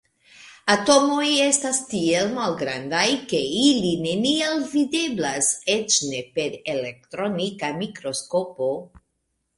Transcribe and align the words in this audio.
Atomoj 0.75 1.25
estas 1.47 1.81
tiel 1.91 2.31
malgrandaj, 2.37 3.03
ke 3.33 3.43
ili 3.65 3.93
neniel 4.07 4.65
videblas, 4.73 5.53
eĉ 5.77 6.01
ne 6.15 6.25
per 6.39 6.59
elektronika 6.77 7.71
mikroskopo. 7.85 8.73